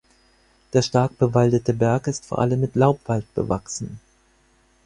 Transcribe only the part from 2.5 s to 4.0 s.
mit Laubwald bewachsen.